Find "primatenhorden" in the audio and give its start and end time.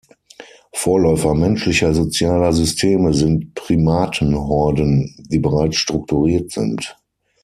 3.53-5.13